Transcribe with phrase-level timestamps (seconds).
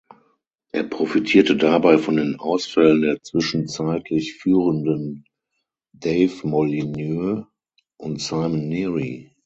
[0.71, 5.25] Er profitierte dabei von den Ausfällen der zwischenzeitlich führenden
[5.93, 7.45] Dave Molyneux
[7.97, 9.35] und Simon Neary.